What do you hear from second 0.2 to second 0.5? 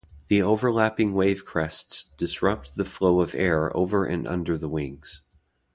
The